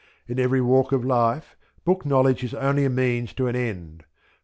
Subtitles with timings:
[0.27, 1.55] In every walk in life,
[1.85, 4.03] book knowledge is only a means to an end.